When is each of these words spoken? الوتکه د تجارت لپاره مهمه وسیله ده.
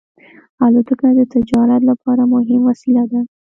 الوتکه 0.65 1.07
د 1.19 1.21
تجارت 1.33 1.81
لپاره 1.89 2.23
مهمه 2.33 2.65
وسیله 2.69 3.03
ده. 3.11 3.21